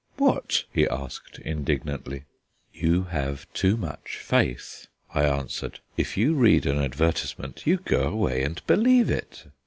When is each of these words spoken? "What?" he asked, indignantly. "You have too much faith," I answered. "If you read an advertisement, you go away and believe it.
"What?" 0.17 0.63
he 0.73 0.87
asked, 0.87 1.37
indignantly. 1.45 2.23
"You 2.73 3.03
have 3.03 3.45
too 3.53 3.77
much 3.77 4.17
faith," 4.19 4.87
I 5.13 5.25
answered. 5.25 5.79
"If 5.95 6.17
you 6.17 6.33
read 6.33 6.65
an 6.65 6.79
advertisement, 6.79 7.67
you 7.67 7.77
go 7.77 8.05
away 8.07 8.41
and 8.41 8.65
believe 8.65 9.11
it. 9.11 9.43